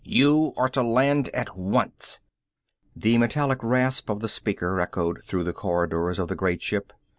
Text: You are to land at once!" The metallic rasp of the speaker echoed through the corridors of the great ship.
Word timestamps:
You 0.03 0.53
are 0.57 0.67
to 0.69 0.81
land 0.81 1.29
at 1.29 1.55
once!" 1.55 2.21
The 2.95 3.19
metallic 3.19 3.59
rasp 3.61 4.09
of 4.09 4.19
the 4.19 4.27
speaker 4.29 4.79
echoed 4.81 5.23
through 5.23 5.43
the 5.43 5.53
corridors 5.53 6.17
of 6.17 6.27
the 6.27 6.35
great 6.35 6.63
ship. 6.63 6.91